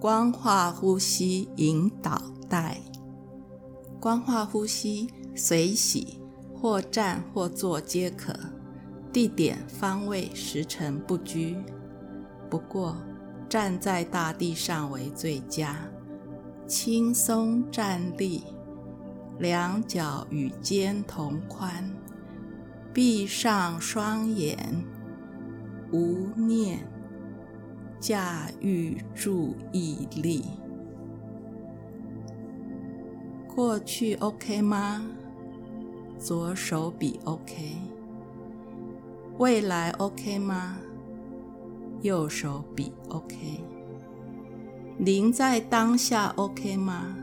[0.00, 2.80] 光化呼吸引导带，
[4.00, 6.18] 光化呼吸随喜
[6.54, 8.34] 或站或坐皆可，
[9.12, 11.54] 地点方位时辰不拘。
[12.48, 12.96] 不过
[13.46, 15.76] 站在大地上为最佳，
[16.66, 18.42] 轻松站立，
[19.38, 21.84] 两脚与肩同宽，
[22.94, 24.82] 闭上双眼，
[25.92, 26.88] 无念。
[28.00, 30.42] 驾驭注意力，
[33.46, 35.04] 过去 OK 吗？
[36.18, 37.76] 左手比 OK。
[39.36, 40.78] 未来 OK 吗？
[42.00, 43.62] 右手比 OK。
[44.96, 47.14] 您在当下 OK 吗？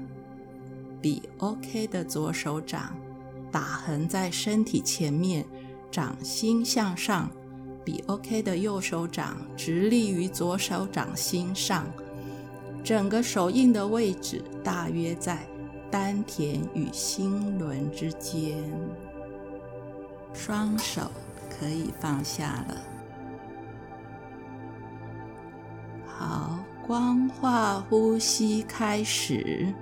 [1.01, 2.95] 比 OK 的左手掌
[3.51, 5.43] 打横在身体前面，
[5.89, 7.31] 掌心向上。
[7.87, 11.85] 比 OK 的右手掌直立于左手掌心上，
[12.83, 15.47] 整个手印的位置大约在
[15.89, 18.57] 丹田与心轮之间。
[20.33, 21.09] 双手
[21.49, 22.77] 可以放下了。
[26.05, 29.73] 好，光化呼吸开始。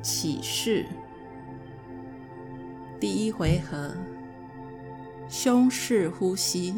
[0.00, 0.86] 起势，
[3.00, 3.92] 第一回合。
[5.30, 6.74] 胸式呼吸，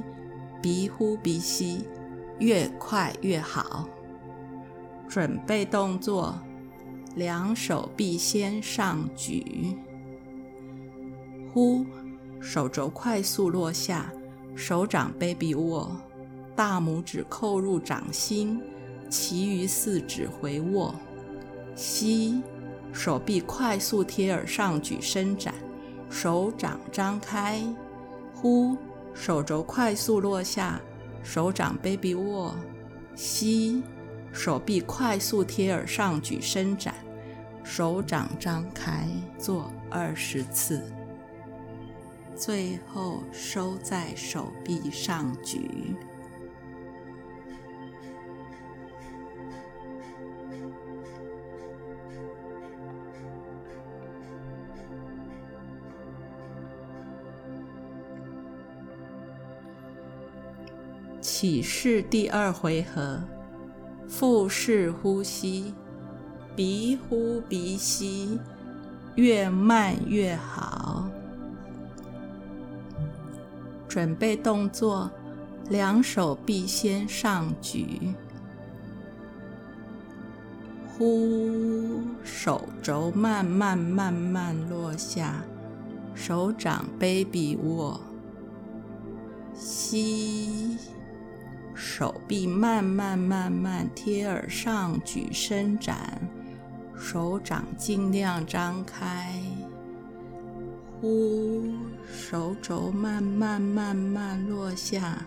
[0.61, 1.89] 鼻呼鼻吸，
[2.39, 3.89] 越快越好。
[5.09, 6.39] 准备动作，
[7.15, 9.75] 两手臂先上举，
[11.51, 11.87] 呼，
[12.43, 14.13] 手肘快速落下，
[14.55, 15.97] 手掌 baby 握，
[16.55, 18.61] 大拇指扣入掌心，
[19.09, 20.95] 其余四指回握。
[21.75, 22.43] 吸，
[22.93, 25.55] 手臂快速贴耳上举伸展，
[26.11, 27.63] 手掌张开。
[28.43, 28.77] 呼，
[29.15, 30.81] 手肘快速落下，
[31.23, 32.53] 手掌 baby 握。
[33.15, 33.85] 吸，
[34.33, 36.93] 手臂快速贴耳上举伸展，
[37.63, 39.07] 手掌张开，
[39.39, 40.83] 做二十次。
[42.35, 45.95] 最后收在手臂上举。
[61.43, 63.21] 起式第二回合，
[64.07, 65.75] 腹式呼吸，
[66.55, 68.39] 鼻呼鼻吸，
[69.17, 71.05] 越慢越好。
[73.89, 75.11] 准备动作，
[75.69, 78.15] 两手臂先上举，
[80.97, 85.43] 呼，手肘慢慢慢慢落下，
[86.15, 88.01] 手掌 baby 握，
[89.57, 90.79] 吸。
[91.75, 96.21] 手臂慢慢慢慢贴耳上举伸展，
[96.97, 99.41] 手掌尽量张开。
[101.01, 101.65] 呼，
[102.13, 105.27] 手肘慢慢慢慢落下，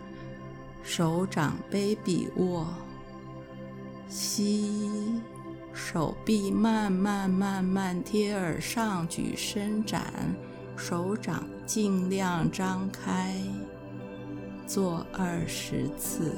[0.83, 2.67] 手掌 baby 握。
[4.07, 4.89] 吸，
[5.73, 10.03] 手臂慢慢慢慢贴耳上举伸展，
[10.77, 13.35] 手掌尽量张开。
[14.67, 16.31] 做二十次，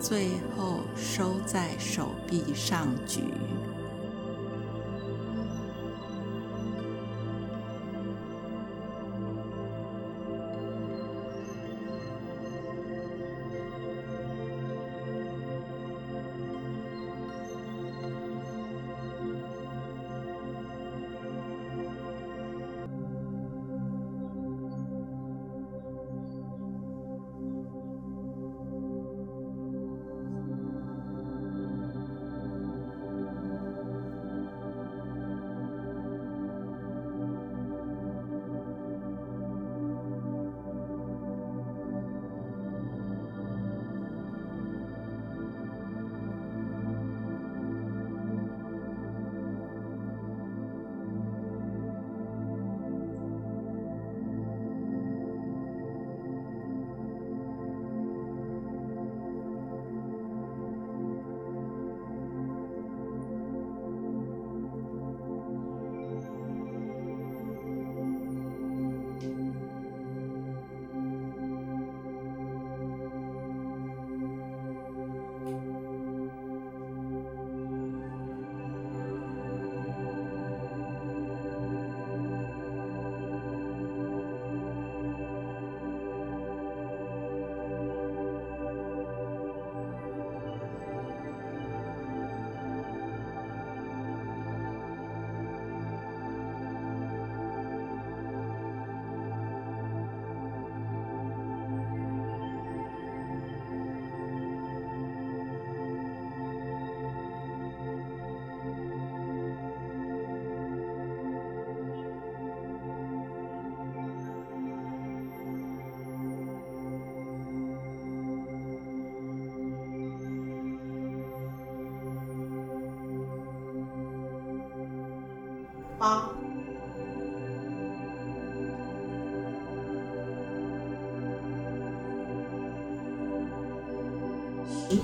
[0.00, 3.20] 最后收在手臂上举。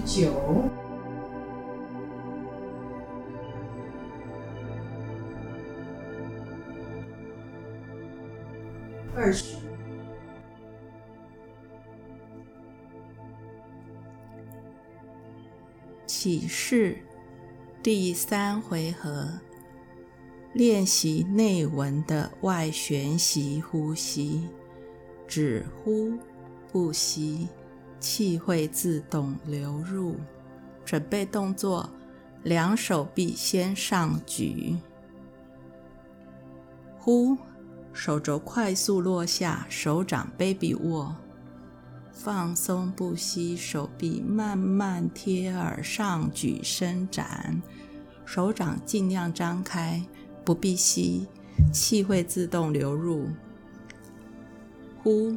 [0.04, 0.30] 九、
[9.16, 9.56] 二十。
[16.06, 16.98] 启示
[17.82, 19.28] 第三回合，
[20.52, 24.48] 练习内文的外旋息呼吸，
[25.26, 26.12] 只呼
[26.70, 27.48] 不吸，
[28.02, 30.16] 气会自动流入。
[30.84, 31.88] 准备动作：
[32.42, 34.76] 两手臂先上举，
[36.98, 37.38] 呼，
[37.92, 41.16] 手肘快速落下，手掌 baby 握。
[42.10, 47.62] 放松不息，手臂慢慢贴耳上举伸展，
[48.24, 50.04] 手掌尽量张开，
[50.44, 51.28] 不必吸，
[51.72, 53.28] 气会自动流入。
[55.02, 55.36] 呼，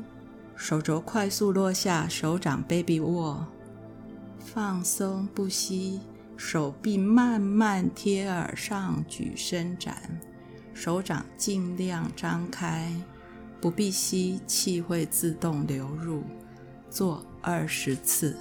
[0.55, 3.45] 手肘快速落下，手掌 baby 握。
[4.39, 5.99] 放松不息，
[6.37, 9.95] 手臂慢慢贴耳上举伸展，
[10.73, 12.89] 手掌尽量张开，
[13.59, 16.23] 不必吸，气会自动流入。
[16.89, 18.37] 做二十次，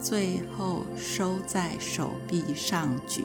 [0.00, 3.22] 最后收在手臂上举。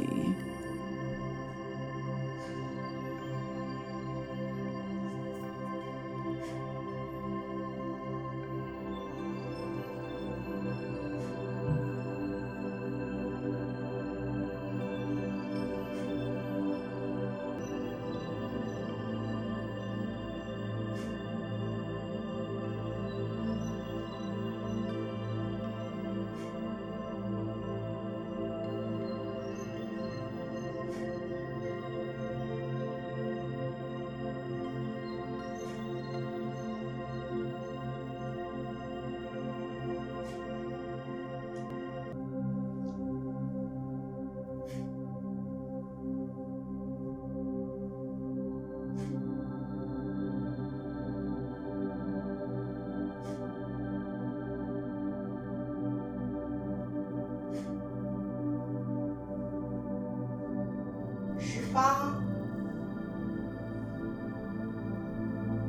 [61.73, 62.19] 八、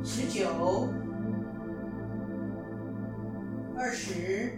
[0.03, 0.89] 十九、
[3.77, 4.57] 二十，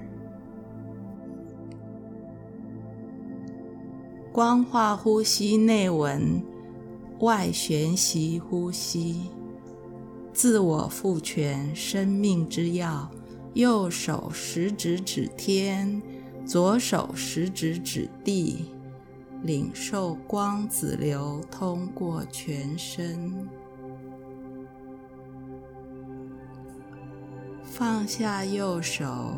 [4.31, 6.41] 光化呼吸内文，
[7.19, 9.29] 外旋息呼吸，
[10.31, 13.09] 自我赋权生命之药。
[13.53, 16.01] 右手食指指天，
[16.43, 18.65] 左手食指指地。
[19.43, 23.49] 领受光子流通过全身，
[27.61, 29.33] 放下右手，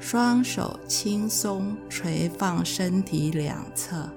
[0.00, 4.10] 双手轻松垂放身体两侧。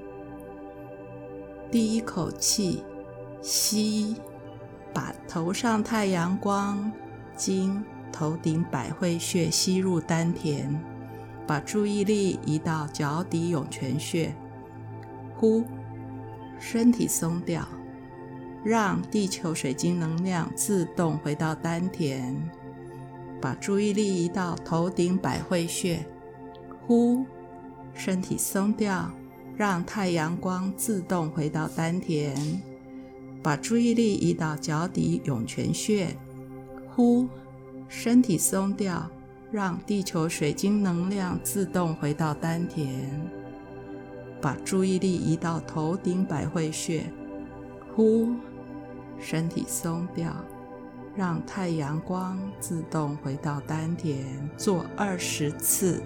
[1.69, 2.83] 第一口气
[3.43, 4.15] 吸，
[4.91, 6.91] 把头上太阳光
[7.35, 10.75] 经头顶百会穴吸入丹田，
[11.45, 14.35] 把注意力移到脚底涌泉穴。
[15.37, 15.63] 呼，
[16.59, 17.67] 身体松掉，
[18.63, 22.35] 让地球水晶能量自动回到丹田，
[23.41, 26.05] 把注意力移到头顶百会穴。
[26.87, 27.25] 呼，
[27.93, 29.11] 身体松掉，
[29.57, 32.61] 让太阳光自动回到丹田，
[33.43, 36.15] 把注意力移到脚底涌泉穴。
[36.95, 37.27] 呼，
[37.89, 39.09] 身体松掉，
[39.51, 43.29] 让地球水晶能量自动回到丹田。
[44.41, 47.03] 把注意力移到头顶百会穴，
[47.95, 48.35] 呼，
[49.19, 50.33] 身体松掉，
[51.15, 54.25] 让太阳光自动回到丹田，
[54.57, 56.01] 做二十次。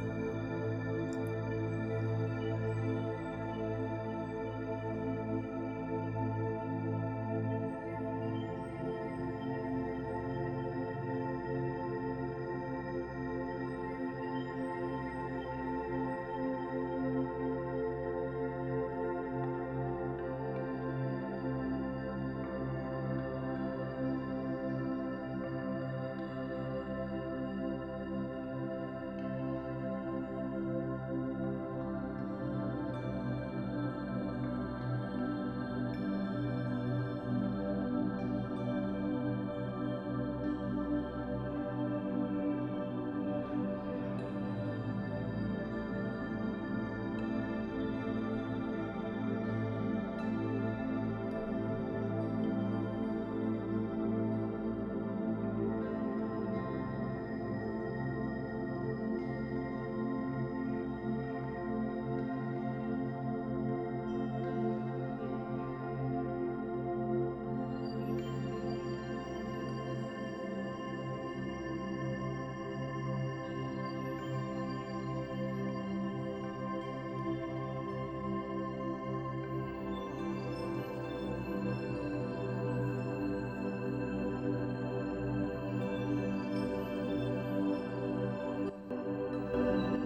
[89.59, 89.99] world.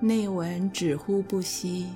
[0.00, 1.92] 内文只呼不息，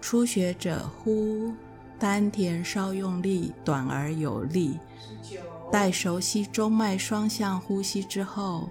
[0.00, 1.52] 初学者呼
[1.98, 4.78] 丹田稍用力，短而有力。
[5.70, 8.68] 待熟悉中脉双向呼吸之后，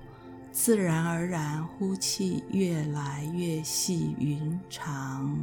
[0.52, 5.38] 自然而然呼气越来越细匀长。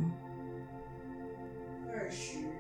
[1.91, 2.52] 二十。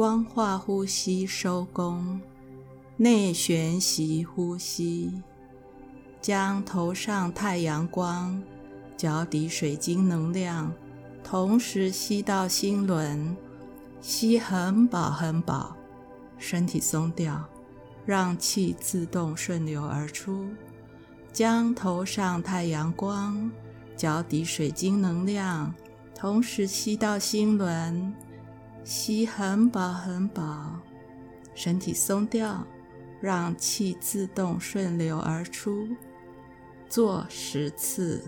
[0.00, 2.18] 光化呼吸收功，
[2.96, 5.12] 内旋息呼吸，
[6.22, 8.42] 将头上太阳光、
[8.96, 10.72] 脚底水晶能量
[11.22, 13.36] 同时吸到心轮，
[14.00, 15.76] 吸很饱很饱，
[16.38, 17.46] 身体松掉，
[18.06, 20.48] 让气自动顺流而出。
[21.30, 23.50] 将头上太阳光、
[23.98, 25.74] 脚底水晶能量
[26.14, 28.14] 同时吸到心轮。
[28.82, 30.80] 吸很饱很饱，
[31.54, 32.66] 身体松掉，
[33.20, 35.88] 让气自动顺流而出，
[36.88, 38.24] 做十次。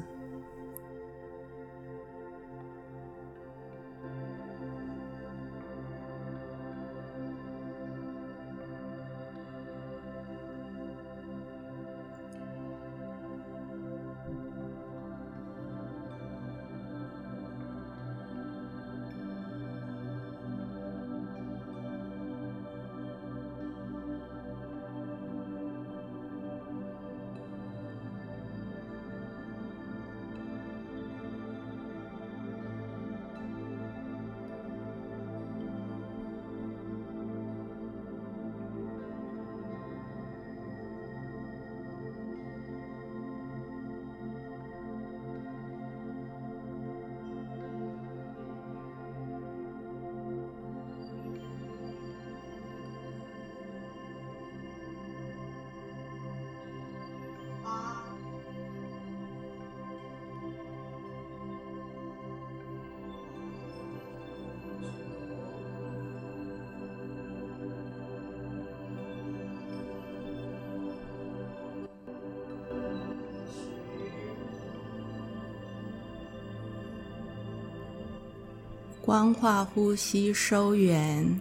[79.04, 81.40] 光化呼吸收圆，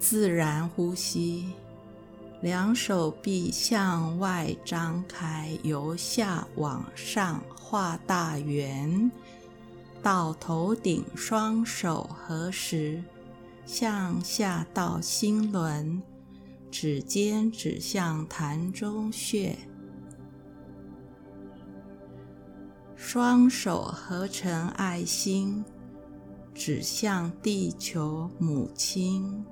[0.00, 1.48] 自然呼吸。
[2.40, 9.08] 两手臂向外张开，由下往上画大圆，
[10.02, 11.04] 到头顶。
[11.14, 13.00] 双手合十，
[13.64, 16.02] 向下到心轮，
[16.68, 19.56] 指尖指向膻中穴。
[22.96, 25.64] 双手合成爱心。
[26.58, 29.44] 指向地球母亲，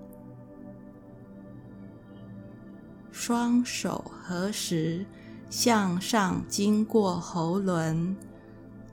[3.13, 5.07] 双手合十
[5.49, 8.17] 向上，经过喉轮，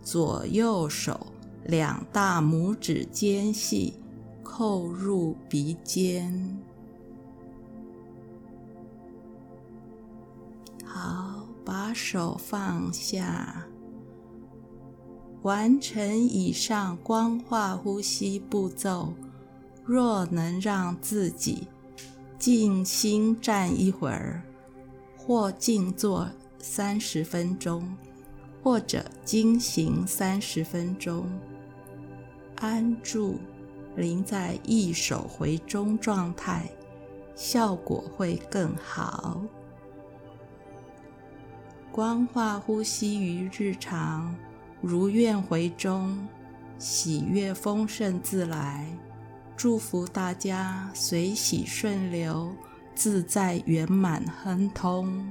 [0.04, 1.26] 左右手
[1.66, 3.96] 两大拇指间隙
[4.44, 6.56] 扣入鼻尖。
[10.86, 13.66] 好，把手放下。
[15.44, 19.14] 完成以上光化呼吸步骤，
[19.84, 21.68] 若能让自己
[22.40, 24.42] 静心站一会儿，
[25.18, 27.94] 或静坐三十分钟，
[28.64, 31.28] 或者经行三十分钟，
[32.56, 33.38] 安住，
[33.98, 36.70] 临在一手回中状态，
[37.36, 39.42] 效果会更好。
[41.92, 44.34] 光化呼吸于日常。
[44.86, 46.28] 如愿回中，
[46.78, 48.86] 喜悦丰盛自来。
[49.56, 52.54] 祝福大家随喜顺流，
[52.94, 55.26] 自在圆满亨通。